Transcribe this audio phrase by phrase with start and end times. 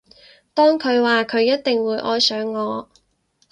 [0.55, 2.89] 當佢話佢一定會愛上我